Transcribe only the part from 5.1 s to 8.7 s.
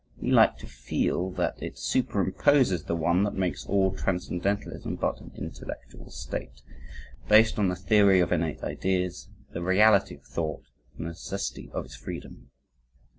an intellectual state, based on the theory of innate